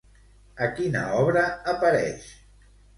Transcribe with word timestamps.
A 0.67 0.69
quina 0.79 1.05
obra 1.21 1.47
apareix? 1.77 2.29